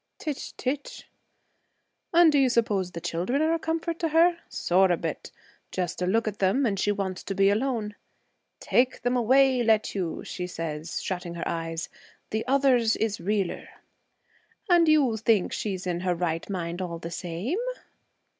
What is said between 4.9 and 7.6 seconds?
bit. Just a look at them and she wants to be